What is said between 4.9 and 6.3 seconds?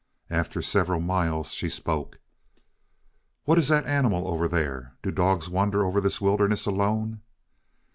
Do dogs wander over this